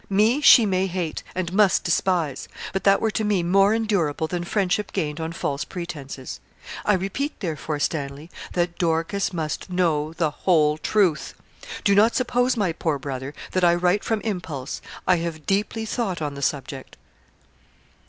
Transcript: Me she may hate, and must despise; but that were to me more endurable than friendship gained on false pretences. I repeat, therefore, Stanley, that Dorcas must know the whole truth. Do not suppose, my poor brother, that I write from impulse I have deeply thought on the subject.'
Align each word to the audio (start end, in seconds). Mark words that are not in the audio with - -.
Me 0.09 0.41
she 0.41 0.65
may 0.65 0.87
hate, 0.87 1.21
and 1.35 1.53
must 1.53 1.83
despise; 1.83 2.47
but 2.73 2.83
that 2.85 2.99
were 2.99 3.11
to 3.11 3.23
me 3.23 3.43
more 3.43 3.71
endurable 3.75 4.25
than 4.25 4.43
friendship 4.43 4.91
gained 4.93 5.19
on 5.19 5.31
false 5.31 5.63
pretences. 5.63 6.39
I 6.85 6.95
repeat, 6.95 7.39
therefore, 7.39 7.77
Stanley, 7.79 8.31
that 8.53 8.79
Dorcas 8.79 9.31
must 9.31 9.69
know 9.69 10.11
the 10.13 10.31
whole 10.31 10.79
truth. 10.79 11.35
Do 11.83 11.93
not 11.93 12.15
suppose, 12.15 12.57
my 12.57 12.73
poor 12.73 12.97
brother, 12.97 13.35
that 13.51 13.63
I 13.63 13.75
write 13.75 14.03
from 14.03 14.21
impulse 14.21 14.81
I 15.05 15.17
have 15.17 15.45
deeply 15.45 15.85
thought 15.85 16.19
on 16.19 16.33
the 16.33 16.41
subject.' 16.41 16.97